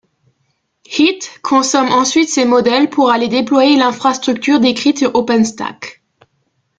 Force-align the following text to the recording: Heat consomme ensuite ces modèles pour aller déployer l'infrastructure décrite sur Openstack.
Heat 0.87 1.29
consomme 1.43 1.91
ensuite 1.91 2.27
ces 2.29 2.43
modèles 2.45 2.89
pour 2.89 3.11
aller 3.11 3.27
déployer 3.27 3.75
l'infrastructure 3.77 4.59
décrite 4.59 4.97
sur 4.97 5.13
Openstack. 5.13 6.01